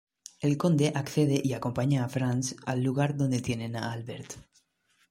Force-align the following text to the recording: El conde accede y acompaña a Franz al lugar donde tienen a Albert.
El 0.39 0.57
conde 0.57 0.93
accede 0.95 1.39
y 1.43 1.53
acompaña 1.53 2.03
a 2.03 2.09
Franz 2.09 2.55
al 2.65 2.81
lugar 2.81 3.15
donde 3.17 3.39
tienen 3.39 3.75
a 3.75 3.91
Albert. 3.91 4.33